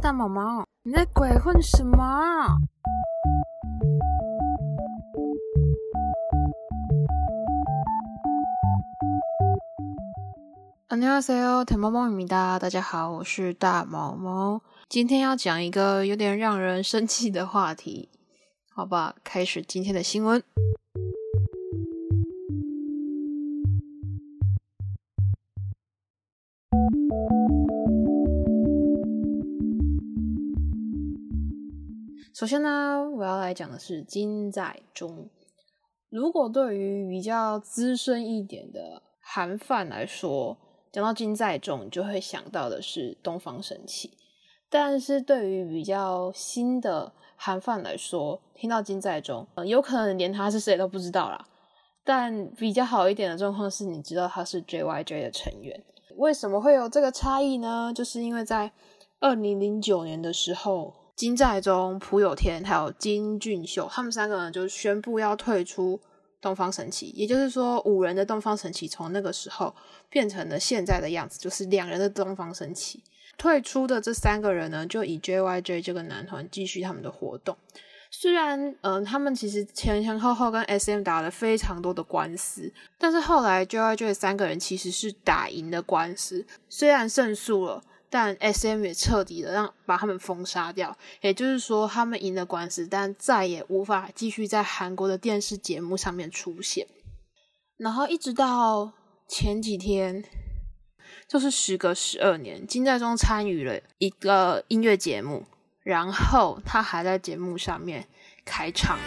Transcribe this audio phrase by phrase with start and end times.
[0.00, 2.58] 大毛毛，你在鬼混什么？
[10.88, 14.62] 안녕하세요大毛毛입니다大家好，我是大毛毛。
[14.88, 18.08] 今天要讲一个有点让人生气的话题，
[18.72, 19.16] 好吧？
[19.24, 20.42] 开始今天的新闻。
[32.41, 35.29] 首先呢，我要来讲的是金在中。
[36.09, 40.57] 如果对于比较资深一点的韩范来说，
[40.91, 44.17] 讲到金在中，你就会想到的是东方神起。
[44.71, 51.45] 但是对于比较新的韩范来说，听到金在中，有可能连他是谁都不知道啦。
[52.03, 55.79] 但比较好一点的状况是，你知道他是 JYJ 的成员。
[56.17, 57.93] 为什么会有这个差异呢？
[57.93, 58.71] 就是因为在
[59.19, 66.01] 二零零九年的时候，金在中、朴有天还有金俊秀，他们三个人就宣布要退出。
[66.41, 69.75] 东方神起，也就是说，五人的东方神起从那个时候
[70.09, 73.03] 变成了现在的样子，就是两人的东方神起。
[73.37, 77.55] 退出的这三个人呢，就以 JYJ 这个男团继续他们的活动。
[78.09, 87.83] 虽然，嗯，他们其实前前后后跟 SM 打了非常多的官司，但是后来 JYJ 三个人其实是打赢的官司，虽然胜诉了。
[88.11, 96.85] 但 S M 也彻底的让把他们封杀掉，也就是说，他们赢了官司，但再也无法继续在韩国的电视节目上面出现。
[97.77, 98.91] 然后一直到
[99.29, 100.25] 前几天，
[101.25, 105.45] 就是时隔十二年，金在中参与了一个音乐节目，
[105.81, 108.09] 然后他还在节目上面
[108.43, 108.99] 开唱。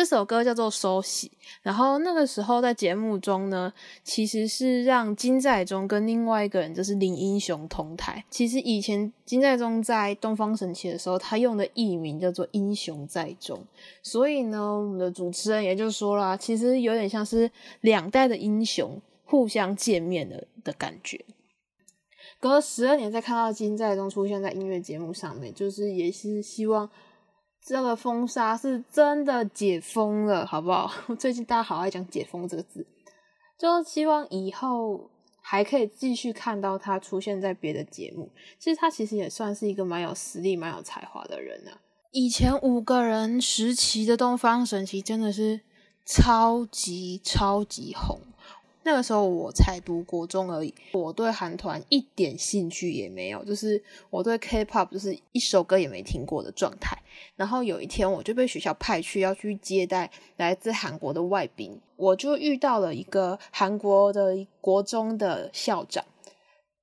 [0.00, 1.28] 这首歌叫做《收喜》，
[1.60, 3.70] 然后那个时候在节目中呢，
[4.02, 8.24] 其实是让金在中跟另外一个人就是林英雄同台。
[8.30, 13.62] 其实以前金在中在东方神起的时候，他用的艺名叫做英雄在中，
[14.02, 17.50] 所以呢，我们的主持人也就说了，其实有点像是
[17.82, 21.22] 两代的英雄互相见面的的感觉。
[22.40, 26.88] 隔了十二年再看到金在中出现在音乐节目上面，就是也是希望。
[27.62, 30.90] 这个封杀是真的解封了，好不好？
[31.18, 32.86] 最近大家好爱讲“解封”这个字，
[33.58, 35.10] 就希望以后
[35.40, 38.30] 还可以继续看到他出现在别的节目。
[38.58, 41.78] 其实他其实也算是一个蛮有实力、蛮有才华的人啊。
[42.12, 45.60] 以前五个人时期的东方神起真的是
[46.04, 48.20] 超级超级红。
[48.82, 56.96] 那个时候我才读国中而已，我对韩团一点兴趣也没有，就是我对 K-pop 就是一首歌也没听过的状态。
[57.36, 66.04] 然后有一天我就被学校派去要去接待来自韩国的外宾，我就遇到了一个韩国的国中的校长，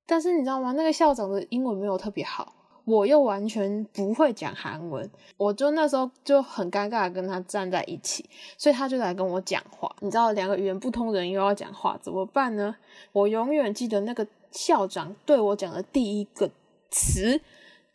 [0.06, 0.74] 但是你知道吗？
[0.74, 2.54] 那个校长的英文没有特别好。
[2.88, 8.24] 我又完全不会讲韩文，我就那时候就很尴尬的跟他站在一起，
[8.58, 9.94] 所以他就来跟我讲话。
[10.00, 12.74] 你知道，两个语言不通人又要讲话，怎么办呢？
[13.12, 16.50] 我永远记得那个校长对我讲的第一个
[16.90, 17.42] 词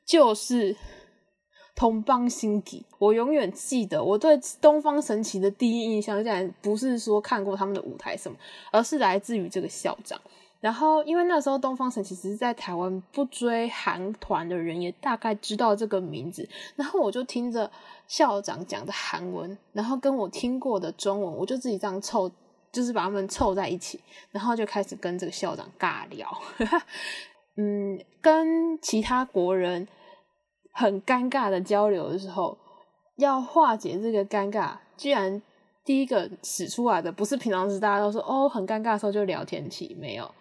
[0.05, 0.77] 就是
[1.75, 2.85] “同邦心底”。
[3.01, 8.37] 我永远记得，我对东方神起的第一印象，竟然不是说看过他们的舞台什么，
[8.71, 10.21] 而是来自于这个校长。
[10.63, 16.49] 然后，因为那时候东方神起其实在台湾不追韩团的人也大概知道这个名字。
[16.77, 17.69] 然后我就听着
[18.07, 22.31] 校长讲的韩文，然后跟我听过的中文，我就自己这样凑，
[22.71, 24.01] 就是把他们凑在一起，
[24.31, 26.33] 然后就开始跟这个校长尬聊。
[27.59, 29.89] 嗯，跟其他国人
[30.73, 32.57] 很尴尬的交流的时候，
[33.17, 35.43] 要化解这个尴尬，居然
[35.85, 40.33] 第一个使出来的不是平常时大家都说哦很尴尬的时候就聊天气，没有。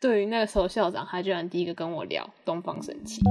[0.00, 3.22] 对于那个时候校长，他居然第一个跟我聊东方神起。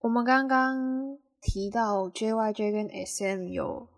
[0.00, 3.88] 我们刚刚提到 JYJ 跟 SM 有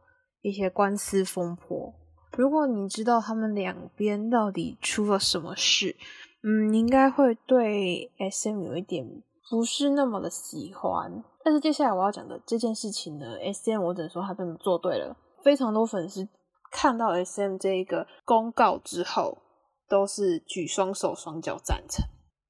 [0.40, 1.92] 一些官司风波，
[2.38, 5.96] 如果你知道他们两边到底出了什么事，
[6.42, 9.22] 嗯，你应该会对 SM 有一点。
[9.50, 15.16] 不是那么的喜欢，但是接下来我要讲的这件事情呢，S M 我只能说他真的做对了。
[15.42, 16.26] 非常多粉丝
[16.72, 19.38] 看到 S M 这一个公告之后，
[19.88, 22.04] 都是举双手双脚赞成。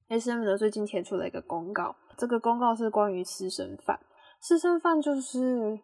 [0.07, 3.99] S M 呢最近贴出了一个公告，这个公告是关于私生饭。
[4.39, 5.79] 私生饭就是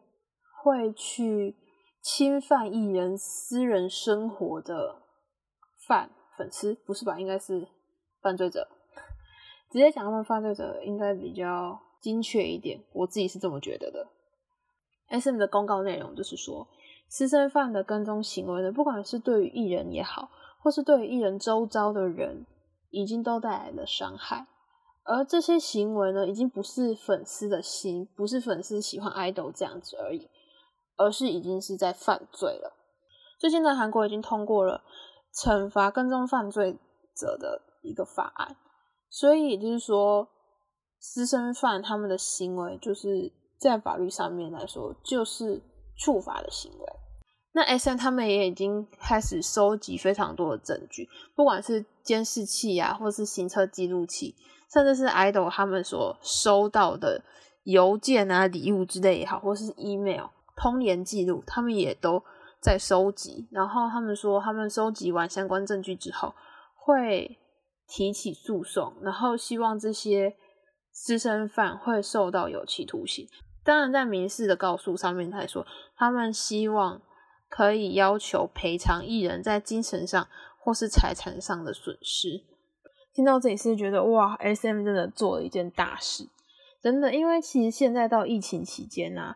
[0.63, 1.55] 会去
[2.01, 5.01] 侵犯艺人私人生活的
[5.87, 6.09] 饭。
[6.37, 7.19] 粉丝不是吧？
[7.19, 7.67] 应该是
[8.21, 8.67] 犯罪者，
[9.71, 14.07] 直接讲他们犯罪者应该比较精确一点，我自己是这么觉得的。
[15.07, 16.67] S.M 的公告内容就是说，
[17.07, 20.29] 私生饭的跟踪行为呢，不管是对于艺人也好，
[20.61, 22.45] 或是对于艺人周遭的人，
[22.89, 24.47] 已经都带来了伤害。
[25.03, 30.29] 而这些行为呢，已经不是粉丝的心，不是粉丝喜欢 idol 这样子而已，
[30.95, 32.73] 而是已经是在犯罪了。
[33.39, 34.83] 最近呢，韩国已经通过了
[35.33, 36.77] 惩罚跟踪犯罪
[37.15, 38.55] 者的一个法案，
[39.11, 40.27] 所以也就是说，
[40.97, 45.61] 私生饭他们的行为就是在法律上面来说，就是
[45.95, 46.85] 触法的行为。
[47.51, 54.33] 那 S N 他们也已经开始收集非常多的证据，不管是监视器啊，或是行车记录器。
[54.73, 57.21] 甚至是 idol 他们所收到的
[57.63, 62.23] 邮件啊、礼物之类也好，或是 email 通联记录，他们也都
[62.61, 63.49] 在收集。
[63.51, 66.33] 然后他们说，他们收集完相关证据之后，
[66.73, 67.37] 会
[67.93, 70.37] 提起诉讼，然后希望这些
[70.93, 73.27] 私生饭会受到有期徒刑。
[73.65, 75.67] 当然，在民事的告诉上面来说，
[75.97, 77.01] 他们希望
[77.49, 80.25] 可以要求赔偿艺人在精神上
[80.57, 82.45] 或是财产上的损失。
[83.13, 86.29] 听到这里是觉得哇，S M 真的做了一件大事，
[86.81, 89.35] 真的，因为其实现在到疫情期间呐，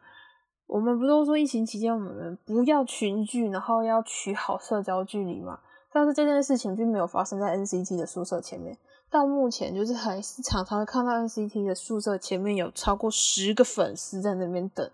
[0.68, 5.60] 我们不都说疫情期间我们不要群聚，然后要取好社交距离嘛？
[5.96, 8.78] 但是这件事情并没有发生在 N C T 的宿舍前面，
[9.10, 14.92] 到目前就是还是常常会看到 N C T 的宿舍前面有超过十个粉丝在那边等，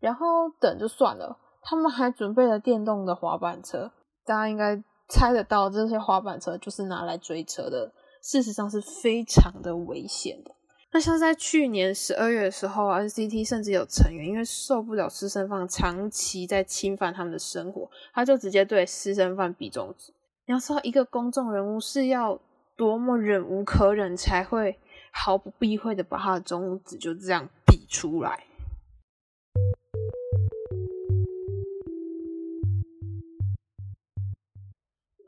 [0.00, 3.92] 然后等就算了，他们还准备了电动的滑板车，
[4.26, 7.92] 大家应该猜得到这些滑板车就是拿来追车的。
[8.20, 10.50] 事实上是非常的危险的。
[10.90, 20.12] 那像在去年十二月的时候，NCT 甚至有成员因为受不了私生饭长期在侵犯他们的生活，他就直接对私生饭比中指。
[20.50, 22.36] 你要知道，一个公众人物是要
[22.74, 24.76] 多么忍无可忍，才会
[25.12, 28.46] 毫不避讳的把他的中指就这样比出来。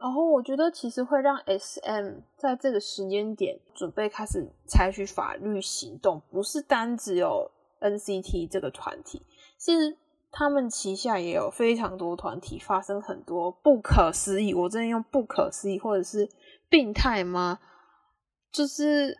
[0.01, 7.49] 然后我觉得，其实会让 S M 在这个时间点准备开始采取法律行动，不是单只有
[7.79, 9.23] N C T 这个团体，
[9.57, 9.97] 是
[10.33, 16.29] 他们旗下也有非常多团体发生很多不可思议，我真的用不可思议或者是
[16.69, 17.61] 病态吗？
[18.51, 19.17] 就是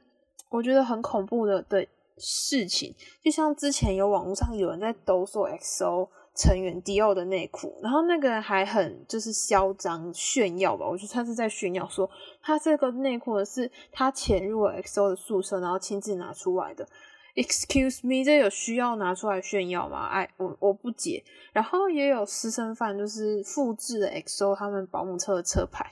[0.51, 1.87] 我觉得很恐怖的的
[2.19, 6.09] 事情，就像之前有网络上有人在抖索 X O。
[6.35, 12.09] 成员迪奥的内裤，然后那个人还很就是嚣张炫耀吧，我觉得他是在炫耀说
[12.41, 16.89] 他这个内裤是他潜入了 XO 的宿舍，然后亲自拿出来的。
[17.35, 20.07] Excuse me，这有需要拿出来炫耀吗？
[20.07, 21.25] 哎，我我不解。
[21.53, 25.91] 然后也有私生饭，就是复制了 XO 他们保姆车的车牌，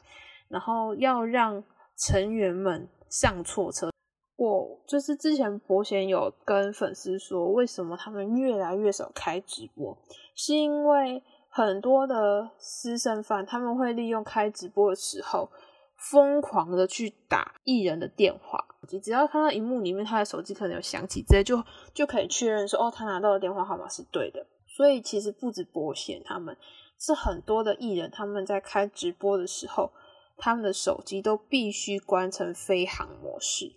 [0.49, 1.65] 然后要让
[1.97, 3.91] 成员们上错车。
[4.37, 9.97] 我就是之前伯贤有跟粉丝说，为什么他们越来越少开直播，
[10.35, 15.51] 是因为很多的私生饭他们会利用开直播的时候，
[16.11, 18.65] 疯狂的去打艺人的电话，
[18.99, 21.63] 只要看到荧幕里面他的手机可能有响起，直接就
[21.95, 24.47] 就可以确认说，哦，他拿到的电话号码是对的。
[24.67, 26.57] 所以其实不止博贤，他们
[26.99, 29.93] 是很多的艺人，他们在开直播的时候，
[30.39, 33.77] 他们的手机都必须关成飞行模式。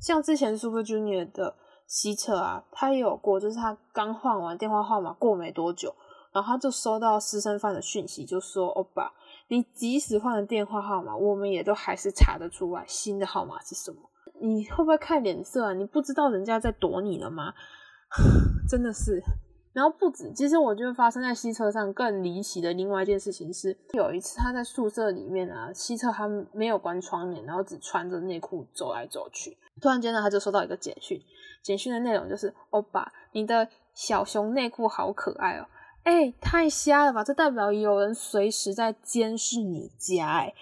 [0.00, 1.54] 像之前 Super Junior 的
[1.86, 5.94] 西侧啊，他也有过，就是他刚换完电话号码过没多久，
[6.32, 9.12] 然后他就收到私生饭的讯息，就说：“欧巴，
[9.48, 14.00] 你即使换了电话号码，我们也都还是查得出来新的号码是什么。
[14.42, 15.72] 你会不会看脸色啊？
[15.72, 17.54] 你不知道人家在躲你了吗？
[18.68, 19.22] 真的是。
[19.72, 29.56] 然后不止，其实我觉得发生在西车上更离奇的另外一件事情是，有一次他在宿舍里面啊，西侧他没有关窗帘，然后只穿着内裤走来走去。
[29.80, 31.18] 突然间呢，他就收到一个简讯，
[31.62, 35.66] 简讯的内容就是：“欧巴，你的小熊内裤好可爱哦！”
[36.04, 37.24] 哎，太瞎了吧！
[37.24, 40.26] 这代表有人随时在监视你家。
[40.26, 40.52] 哎，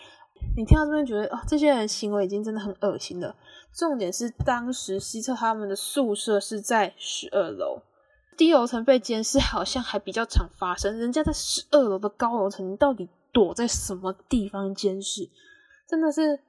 [0.57, 3.35] 你听到这边觉得哦，这些人行为已经真的很恶心了。
[3.73, 7.83] 重点是当时西侧他们的宿舍是在十二楼，
[8.37, 10.99] 低楼层被监视好像还比较常发生。
[10.99, 15.29] 人家在十二楼的高楼层，你到底躲在什么地方监视？
[15.89, 16.41] 真的是。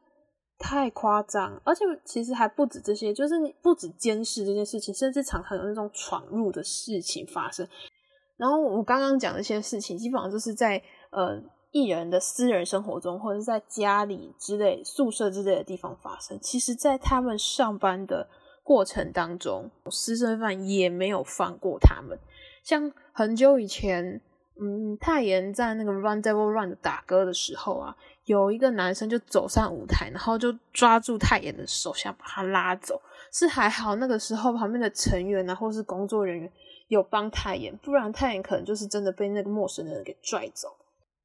[0.64, 7.68] 太夸张，而且其实还不止这些，就是你不止监视这件事情，甚至常常有那种闯入的事情发生。
[8.38, 10.80] 然后我刚刚讲的一些事情，基本上就是在
[11.10, 16.38] 呃艺人的私人生活中，或者是在家里之类、宿舍之类的地方发生。
[16.42, 18.28] 其实，在他们上班的
[18.64, 22.18] 过程当中，私生饭也没有放过他们。
[22.64, 24.22] 像很久以前，
[24.60, 33.02] 嗯，泰妍在那个 Run Devil Run 打歌的时候啊，有一个男生就走上舞台，然后就抓住泰妍的手，想把他拉走。
[33.32, 36.52] 是还好那个时候旁边的成员啊，或是工作人员
[36.90, 40.68] 有帮泰妍，不然泰妍可能就是真的被那个陌生的人给拽走。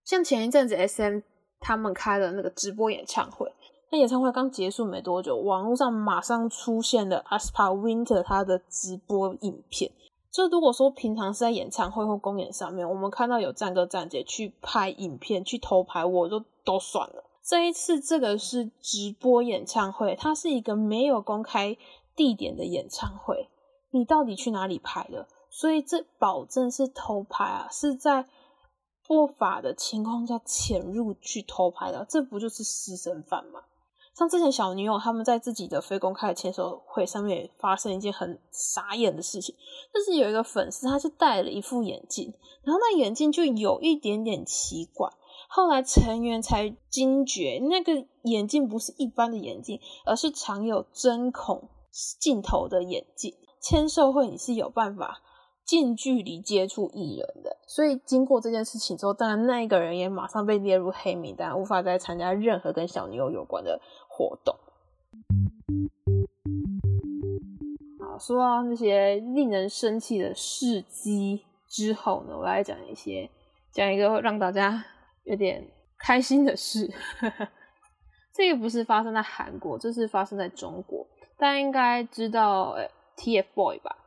[0.07, 1.19] 像前一阵子 SM
[1.59, 3.53] 他们开了那个直播演唱会，
[3.91, 9.91] 那演唱会刚结束没多久，网络上马上出现了 Aspa Winter 他的直播影片。
[10.31, 17.25] 就如果说平常是在演唱会或公演上面，我们看到有战哥战姐去拍影片去偷拍，我就都算了。
[17.43, 21.77] 这一次这个是直播演唱会，它是一个没有公开
[22.15, 23.49] 地点的演唱会，
[23.91, 25.27] 你到底去哪里拍的？
[25.51, 28.27] 所以这保证是偷拍啊，是在
[29.07, 33.61] 不法的情况下潜入去偷拍的，这不就是私生饭吗？
[34.15, 39.55] 像之前小女友他们在自己的非公开的签售会上面也发生一件很傻眼的事情，
[39.93, 42.33] 就是有一个粉丝他是戴了一副眼镜，
[42.63, 45.11] 然后那眼镜就有一点点奇怪，
[45.51, 51.69] 后来成员才惊觉那个眼镜不是一般的眼镜，而是藏有针孔
[52.19, 53.35] 镜头的眼镜。
[53.61, 55.21] 签售会你是有办法
[55.67, 63.81] 近距离接触艺人的，所以经过这件事情之后，当然那一个人也马上被列入黑名单，无法再参加任何跟小女友有关的。
[64.09, 64.57] 活动，
[68.01, 73.29] 好，说到那些令人生气的事迹之后呢，我来讲一些，
[73.73, 74.83] 讲一个让大家
[75.25, 75.69] 有点
[75.99, 76.91] 开心的事。
[78.33, 81.07] 这个不是发生在韩国，这是发生在中国。
[81.37, 82.75] 大家应该知道
[83.19, 83.99] TFBOY 吧？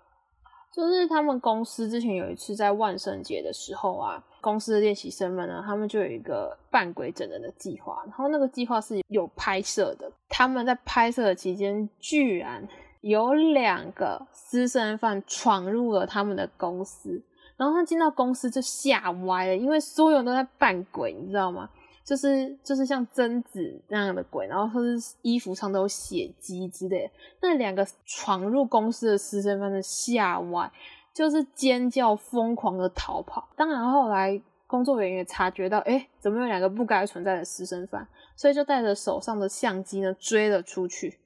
[0.87, 4.23] 就是他们公司之前有一次在万圣节的时候啊。
[4.41, 10.09] 公司的练习生们呢，他们就有一个扮鬼整人的计划，然后那个计划是有拍摄的。
[10.29, 12.65] 他们在拍摄的期间，居然
[13.01, 17.21] 有两个私生饭闯入了他们的公司，
[17.57, 21.69] 然后他进到公司就吓歪了，因为所有人都在扮鬼，你知道吗？
[22.09, 27.11] 就是就是像贞子那样的鬼，然后或是衣服上都有血迹之类。
[27.39, 30.71] 那两个闯入公司的私生饭的吓歪。
[31.11, 33.49] 就是尖叫，疯狂的逃跑。
[33.57, 38.07] 当然后来工作人员也察觉到，哎，怎么有两个不该存在的私生饭？
[38.37, 41.19] 所以就带着手上的相机呢追了出去。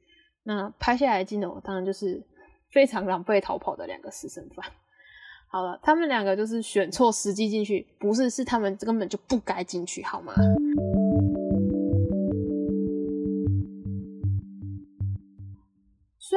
[0.44, 2.24] 那拍下来的镜头，当然就是
[2.72, 4.66] 非常狼狈逃跑的两个私生饭。
[5.48, 10.34] 好了，他们两个就是选错时机进去，不是，是他们根本就不该进去，好吗？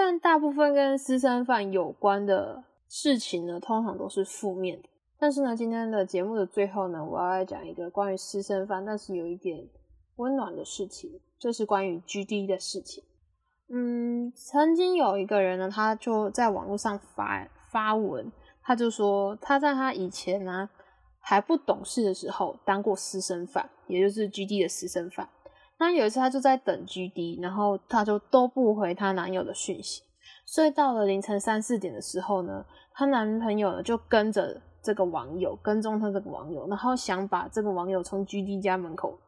[0.07, 2.63] 但大部分跟私生饭有关的。
[2.89, 4.89] 事情呢，通常都是负面的。
[5.19, 9.67] 但是呢，今天的节目的最后呢，我要来讲一个关于私生饭，但是有一点
[10.15, 13.03] 温暖的事情，就是关于 GD 的事情。
[13.69, 18.31] 嗯，曾经有一个人呢，他就在网络上发发文，
[18.63, 20.71] 他就说他在他以前呢
[21.19, 25.29] 还不懂事的时候当过私生饭，也就是 GD 的私生饭。
[25.79, 30.03] 那有一次她就在等 GD，然后她就都不回她男友的讯息。
[30.45, 32.65] 所以到了凌晨三四点的时候呢，
[32.95, 39.19] 她男朋友呢就跟着这个网友跟踪她这个网友，然后想把这个网友从 GD 家门口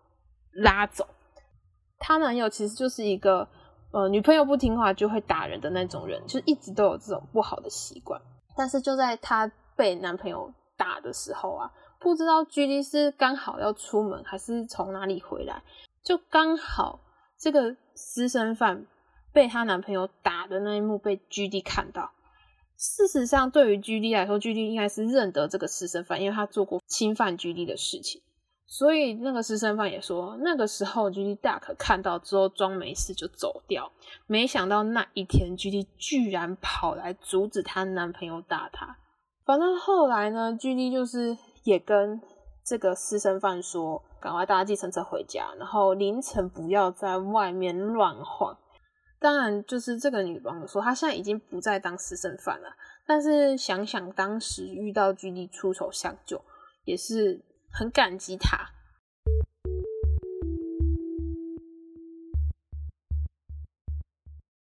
[0.52, 1.07] 拉走。
[1.99, 3.49] 她男友其实就是一个
[3.90, 8.21] 呃女朋友不听话就会打人的那种人，就一直都有这种不好的习惯。
[8.57, 15.62] 但是就在她被男朋友打的时候啊，不知道 GD 是刚好要出门还是从哪里回来，
[16.09, 17.00] 就刚好
[17.38, 18.87] 这个私生饭。
[19.31, 22.12] 被她男朋友打的那一幕被 GD 看到。
[22.79, 28.23] 事实上，对于 GD 来说，GD 应该是认得这个私生饭，因为他做过侵犯 GD 的事情。
[28.67, 33.93] 所以那个私生饭也说，那个时候 GD 大可看到之后装没事就走掉。
[34.27, 38.97] 没想到那一天，GD 居然跑来阻止她男朋友打她。
[39.45, 42.21] 反正后来呢，GD 就是也跟
[42.65, 48.57] 这个私生饭说，赶快搭计程车回家，然后凌晨不要在外面乱晃。
[49.21, 52.69] 当然，就是这个女网友说，她现在已经不再当私生饭了。
[53.07, 56.41] 但是想想当时遇到 GD 出手相救，
[56.85, 58.59] 也是很感激他。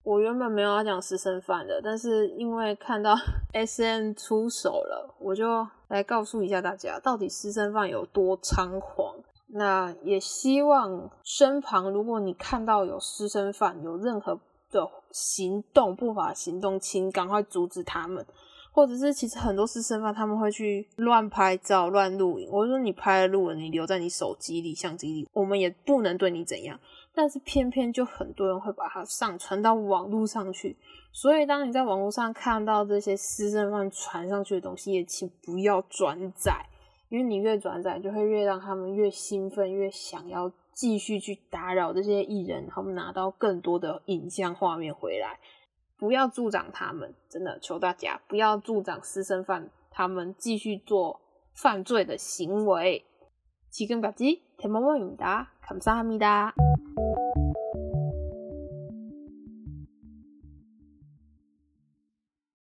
[0.05, 3.15] 我原本没有要讲私生饭的，但是因为看到
[3.53, 9.17] SM 出手了，我就来告诉一下大家，到底私生饭有多猖狂。
[9.59, 18.25] 那也希望身旁，如果你看到有私生饭有任何的行动不法行动，请赶快阻止他们。
[18.71, 22.49] 或者是其实很多私生饭他们会去乱拍照、乱录影。
[22.53, 26.79] 我说你拍了录了，你留在你手机里、相机里，我们也不能对你怎样。
[27.13, 30.77] 但是偏偏就很多人会把它上传到网络上去。
[31.11, 36.65] 所以当你在网络上看到这些私生饭传上去的东西，也请不要转载。
[37.10, 45.40] 因为你越转载，就会越让他们越兴奋，越想要继续去打扰这些艺人，他们拿到更多的影像画面回来。
[45.98, 51.22] 不要助长他们，真的求大家不要助长私生饭他们继续做
[51.54, 53.06] 犯罪的行为。
[53.72, 56.54] 지금까지대머머입니다감사합니다